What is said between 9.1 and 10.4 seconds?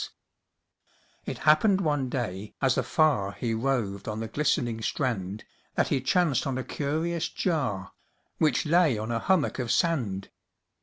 a hummock of sand.